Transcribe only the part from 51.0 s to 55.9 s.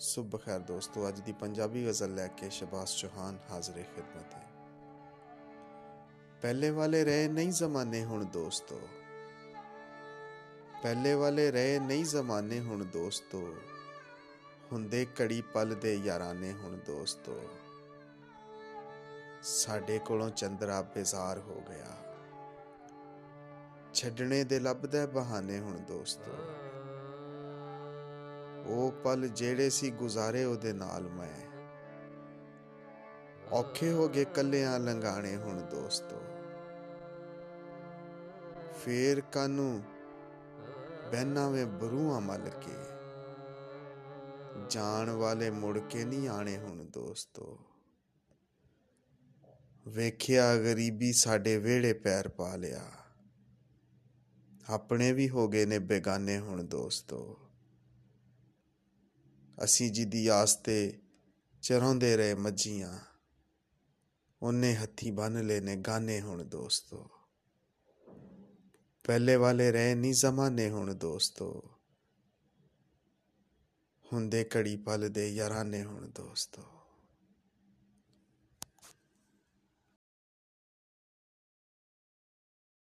ਸਾਡੇ ਵਿਹੜੇ ਪੈਰ ਪਾ ਲਿਆ। ਆਪਣੇ ਵੀ ਹੋ ਗਏ ਨੇ